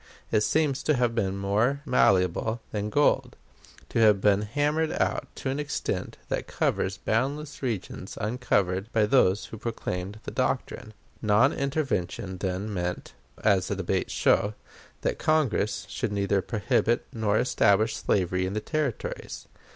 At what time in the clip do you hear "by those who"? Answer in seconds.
8.91-9.59